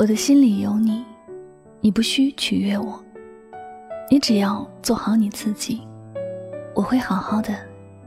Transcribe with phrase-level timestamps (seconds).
[0.00, 1.04] 我的心里有你，
[1.82, 2.98] 你不需取悦我，
[4.10, 5.82] 你只要做好你自己，
[6.74, 7.54] 我会好好的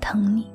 [0.00, 0.46] 疼你。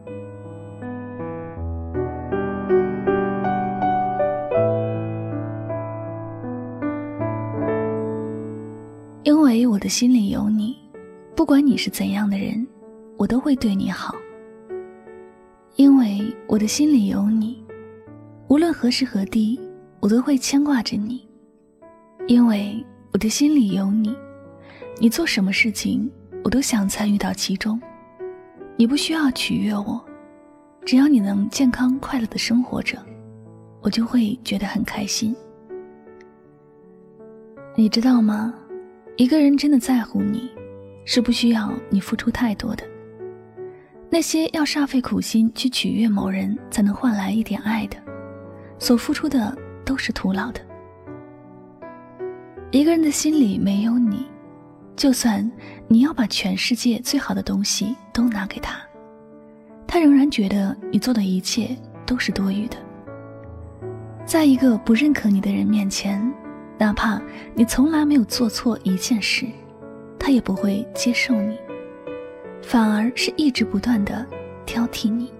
[9.22, 10.76] 因为我的心里有你，
[11.36, 12.68] 不管你是怎样的人，
[13.18, 14.16] 我都会对你好。
[15.76, 17.64] 因为我的心里有你，
[18.48, 19.60] 无论何时何地。
[20.02, 21.28] 我都会牵挂着你，
[22.30, 24.16] 因为我的心里有你。
[25.00, 26.08] 你做什么事情，
[26.44, 27.82] 我都想参与到其中。
[28.78, 30.00] 你不需要取悦我，
[30.86, 33.04] 只要你能健康快乐的生活着，
[33.82, 35.36] 我就会觉得很开心。
[37.76, 38.54] 你知道吗？
[39.18, 40.52] 一个人真的在乎你，
[41.06, 42.84] 是不需要你付出太多的。
[44.08, 47.98] 那些要煞费苦心去取悦某人才能换来一点爱的，
[48.78, 49.58] 所付出的。
[49.84, 50.62] 都是徒劳的。
[52.72, 54.28] 一个人的心里没有你，
[54.96, 55.50] 就算
[55.88, 58.80] 你要把全世界最好的东西都拿给他，
[59.88, 61.76] 他仍然觉得你做的一切
[62.06, 62.78] 都是多余的。
[64.24, 66.22] 在一个不认可你的人面前，
[66.78, 67.20] 哪怕
[67.56, 69.48] 你从来没有做错一件事，
[70.20, 71.58] 他也不会接受你，
[72.62, 74.24] 反而是一直不断的
[74.68, 75.34] 挑剔你。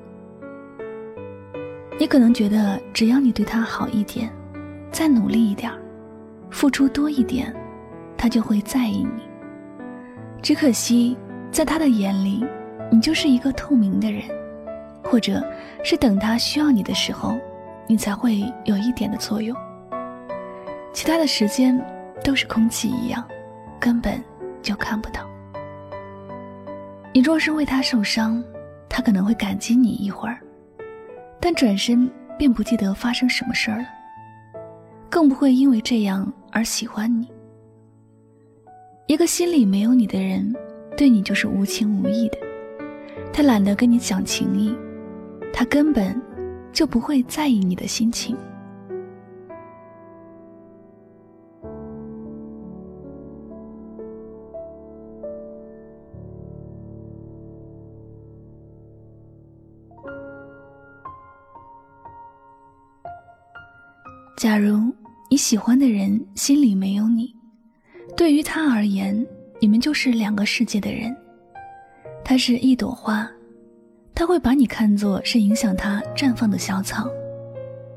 [2.00, 4.32] 你可能觉得，只要你对他好一点。
[4.92, 5.72] 再努力一点
[6.50, 7.54] 付出多一点，
[8.18, 9.24] 他就会在意你。
[10.42, 11.18] 只可惜，
[11.52, 12.46] 在他的眼里，
[12.92, 14.24] 你就是一个透明的人，
[15.04, 15.44] 或者
[15.84, 17.38] 是等他需要你的时候，
[17.88, 19.56] 你才会有一点的作用。
[20.94, 21.80] 其他的时间
[22.24, 23.24] 都是空气一样，
[23.80, 24.22] 根本
[24.62, 25.22] 就看不到。
[27.14, 28.44] 你若是为他受伤，
[28.88, 30.40] 他可能会感激你一会儿，
[31.40, 33.86] 但转身便不记得发生什么事儿了。
[35.10, 37.28] 更不会因为这样而喜欢你。
[39.08, 40.54] 一个心里没有你的人，
[40.96, 42.38] 对你就是无情无义的。
[43.34, 44.76] 他懒得跟你讲情义，
[45.54, 46.20] 他根本
[46.72, 48.38] 就不会在意你的心情。
[64.38, 64.94] 假如
[65.32, 67.32] 你喜欢的人心里没有你，
[68.18, 69.24] 对于他而言，
[69.60, 71.16] 你们就是两个世界的人。
[72.26, 73.30] 他是一朵花，
[74.16, 77.08] 他会把你看作是影响他绽放的小草，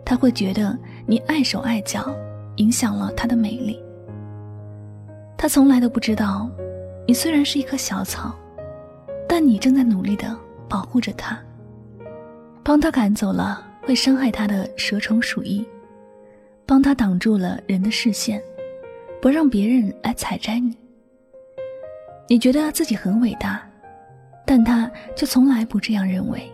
[0.04, 2.14] 他会觉得你碍手碍脚，
[2.56, 3.82] 影响了他的美丽。
[5.38, 6.50] 他从来都不知道，
[7.08, 8.38] 你虽然是一棵小草，
[9.26, 10.38] 但你正在努力的
[10.68, 11.42] 保护着他，
[12.62, 15.66] 帮他赶走了会伤害他的蛇虫鼠蚁。
[16.66, 18.42] 帮他挡住了人的视线，
[19.20, 20.76] 不让别人来采摘你。
[22.28, 23.68] 你觉得自己很伟大，
[24.46, 26.50] 但他却从来不这样认为，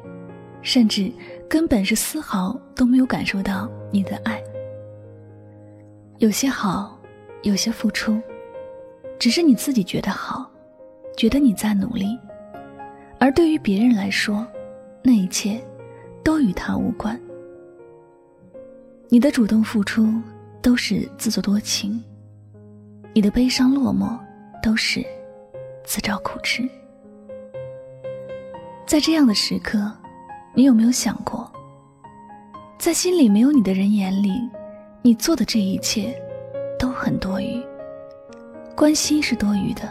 [0.63, 1.13] 甚至
[1.49, 4.43] 根本是丝毫都没有感受到你的爱。
[6.19, 6.99] 有些好，
[7.43, 8.21] 有些付出，
[9.19, 10.51] 只是你自己觉得好，
[11.17, 12.19] 觉得你在努力，
[13.21, 14.45] 而对于别人来说，
[15.03, 15.61] 那一切
[16.25, 17.19] 都与他无关。
[19.11, 20.07] 你的主动付出
[20.61, 22.03] 都是自作多情，
[23.15, 24.19] 你的悲伤落寞
[24.63, 25.03] 都是
[25.83, 26.69] 自找苦吃。
[28.87, 29.91] 在这样的时刻，
[30.55, 31.51] 你有没有想过，
[32.79, 34.31] 在心里没有你的人眼里，
[35.01, 36.15] 你做的这一切
[36.79, 37.65] 都很多余，
[38.77, 39.91] 关心是多余的，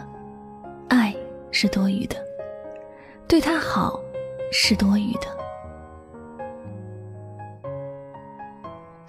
[0.88, 1.12] 爱
[1.50, 2.16] 是多余的，
[3.26, 4.00] 对他好
[4.52, 5.37] 是多余的。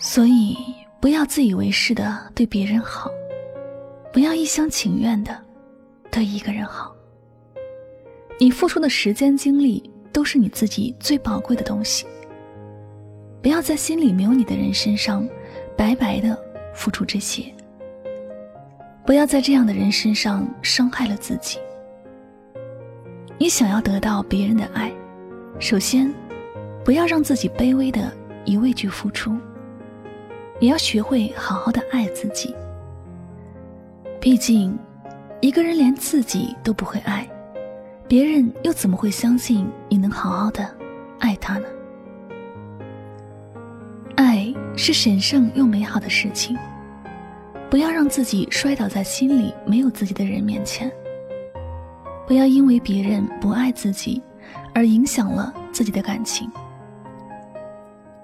[0.01, 0.55] 所以，
[1.01, 3.11] 不要自以为是的对别人好，
[4.13, 5.37] 不要一厢情愿的
[6.09, 6.95] 对一个人好。
[8.39, 12.07] 你付出的时间精力都是你自己最宝贵的东西。
[13.41, 15.27] 不要在心里没有你的人身上
[15.75, 16.37] 白白的
[16.73, 17.53] 付出这些。
[19.05, 21.59] 不要在这样的人身上伤害了自己。
[23.37, 24.93] 你想要得到别人的爱，
[25.59, 26.13] 首先，
[26.85, 28.09] 不要让自己卑微的
[28.45, 29.37] 一味去付出，
[30.59, 32.53] 也要学会好好的爱自己。
[34.19, 34.77] 毕竟，
[35.41, 37.27] 一个人连自己都不会爱，
[38.07, 40.69] 别人又怎么会相信你能好好的
[41.19, 41.67] 爱他呢？
[44.15, 46.57] 爱是神圣又美好的事情，
[47.69, 50.91] 不要让自己摔倒在心里没有自己的人面前。
[52.27, 54.21] 不要因为别人不爱自己，
[54.73, 56.51] 而影响了自己的感情。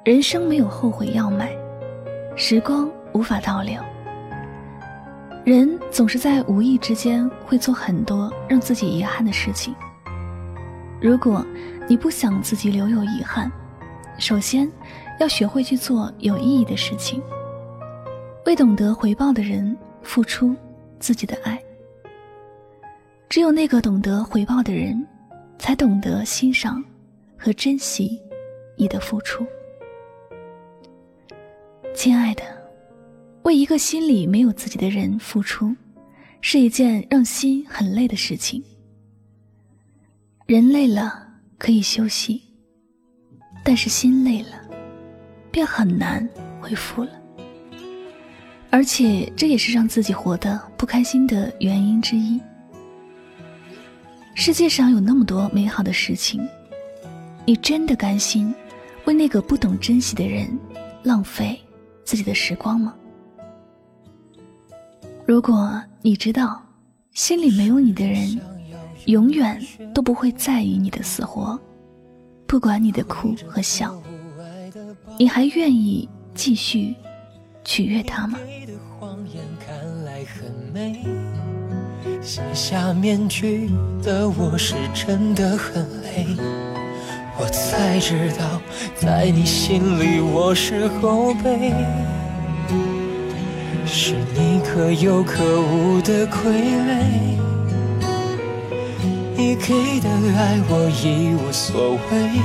[0.03, 1.55] 人生没有后悔药买，
[2.37, 3.81] 时光无法倒流。
[5.45, 9.73] 人总是在无意之间会做很多让自己遗憾的事情。
[10.99, 11.45] 如果
[11.87, 13.49] 你不想自己留有遗憾，
[14.17, 14.69] 首先
[15.19, 17.21] 要学会去做有意义的事情，
[18.45, 20.53] 为懂得回报的人付出
[20.99, 21.61] 自己的爱。
[23.29, 25.05] 只有那个懂得回报的人，
[25.57, 26.83] 才懂得欣赏
[27.37, 28.21] 和珍惜
[28.75, 29.45] 你的付出。
[31.95, 32.43] 亲爱的，
[33.43, 35.73] 为一个心里没有自己的人付出，
[36.41, 38.61] 是一件让心很累的事情。
[40.45, 41.25] 人累了
[41.57, 42.43] 可以休息，
[43.63, 44.61] 但是心累了，
[45.49, 46.27] 便很难
[46.59, 47.11] 恢复了。
[48.69, 52.39] 而且这也是让自己活得不开心的原因之一。
[54.35, 56.45] 世界上有那么多美好的事情，
[57.45, 58.53] 你真的甘心
[59.05, 60.45] 为那个不懂珍惜的人
[61.03, 61.57] 浪费
[62.05, 62.93] 自己的时光吗？
[65.25, 66.61] 如果你知道
[67.11, 68.39] 心里没有你的人，
[69.07, 69.59] 永远
[69.93, 71.59] 都不会在意你的死活，
[72.45, 73.99] 不管你的哭和笑，
[75.17, 76.95] 你还愿意继续
[77.63, 78.37] 取悦他吗？
[82.53, 83.69] 下面具
[84.03, 86.27] 的我是真的很累，
[87.37, 88.61] 我才知道
[88.95, 91.73] 在你心里我是后辈，
[93.85, 97.03] 是你可有可无的傀儡。
[99.35, 102.39] 你给的爱我已无所谓，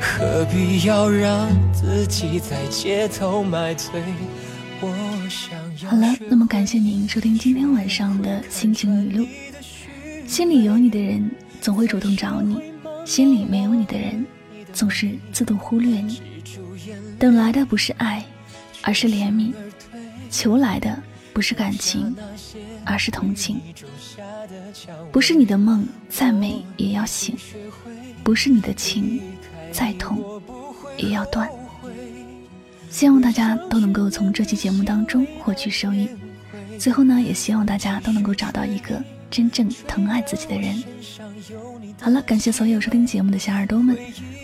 [0.00, 4.00] 何必要让自己在街头买醉？
[4.80, 4.88] 我
[5.28, 9.26] 想要好了，那么感谢您收听今天晚上的心情语录。
[10.26, 11.30] 心里有你的人
[11.60, 12.56] 总会主动找你，
[13.04, 14.26] 心里没有你的人
[14.72, 16.20] 总是自动忽略你。
[17.18, 18.24] 等来的不是爱，
[18.82, 19.52] 而是怜悯；
[20.30, 21.00] 求来的
[21.32, 22.14] 不是感情，
[22.84, 23.60] 而是同情。
[25.12, 27.36] 不是你的梦再美也要醒，
[28.22, 29.20] 不是你的情
[29.70, 30.42] 再痛
[30.96, 31.48] 也要断。
[32.90, 36.08] 希望大家都能够从这期节目当中获取收益。
[36.78, 40.82] 最后呢，也希望大家都能够找到一个真正疼爱自己的人。
[42.00, 43.96] 好了，感谢所有收听节目的小耳朵们，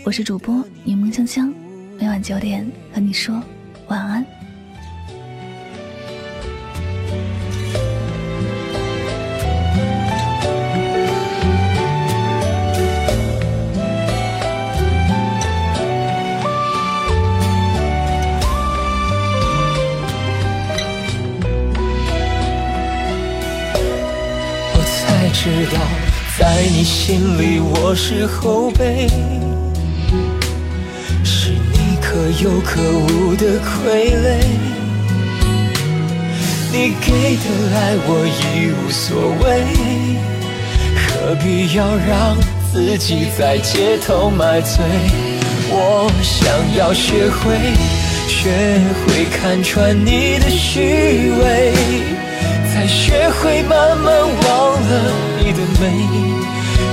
[0.05, 1.53] 我是主播柠檬香香，
[1.99, 3.41] 每晚九点和你说
[3.87, 4.25] 晚安。
[25.73, 25.79] 道，
[26.37, 29.07] 在你心里我是后辈，
[31.23, 34.39] 是你可有可无的傀儡。
[36.73, 39.45] 你给的爱我已无所谓，
[40.95, 42.37] 何必要让
[42.71, 44.83] 自己在街头买醉？
[45.69, 46.47] 我想
[46.77, 47.57] 要学会，
[48.27, 51.73] 学会看穿你的虚伪，
[52.81, 55.13] 才学会慢慢忘了。
[55.37, 55.85] 你的美，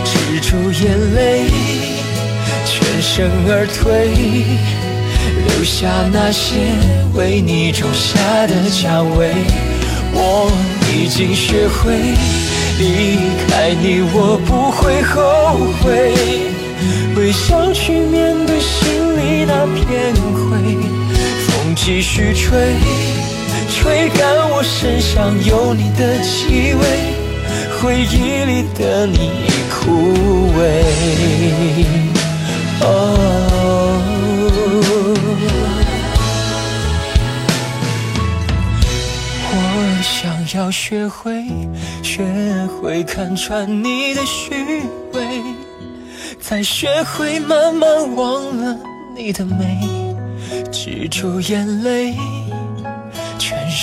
[0.04, 1.47] 止住眼泪，
[2.66, 4.11] 全身而退，
[5.47, 6.57] 留下那些
[7.14, 9.33] 为你种下的蔷薇。
[10.12, 10.52] 我
[10.92, 11.97] 已经学会
[12.78, 13.16] 离
[13.49, 16.12] 开你，我不会后悔，
[17.16, 20.76] 微笑去面对心里那片灰。
[21.47, 22.75] 风继续吹，
[23.80, 26.82] 吹干我身上有你的气味。
[27.80, 30.58] 回忆里的你已枯萎。
[39.50, 39.54] 我
[40.02, 41.44] 想要学会，
[42.02, 42.25] 学
[42.66, 44.82] 会看穿你的虚
[45.12, 45.20] 伪，
[46.40, 48.76] 才学会慢慢忘了
[49.16, 49.78] 你的美，
[50.73, 52.16] 止住眼泪，